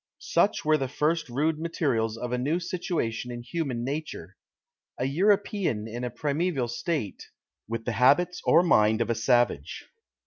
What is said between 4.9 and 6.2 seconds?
an European in a